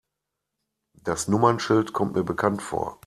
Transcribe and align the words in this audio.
Das 1.03 1.27
Nummernschild 1.27 1.93
kommt 1.93 2.15
mir 2.15 2.23
bekannt 2.23 2.63
vor. 2.63 2.99